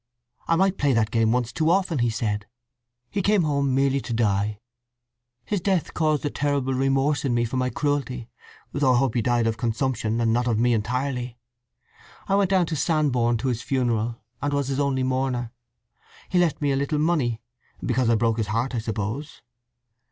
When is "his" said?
5.45-5.61, 13.49-13.61, 14.69-14.79, 18.39-18.47